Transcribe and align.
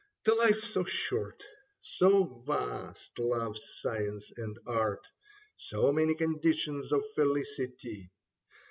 The 0.25 0.31
Hfe 0.31 0.63
so 0.63 0.83
short, 0.83 1.43
so 1.79 2.23
vast 2.23 3.19
love's 3.19 3.61
science 3.83 4.31
and 4.35 4.57
art, 4.65 5.05
So 5.57 5.93
many 5.93 6.15
conditions 6.15 6.91
of 6.91 7.03
felicity. 7.13 8.09